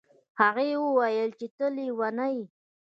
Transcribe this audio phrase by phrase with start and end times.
[0.39, 2.45] هغې وویل چې ته لیونی یې.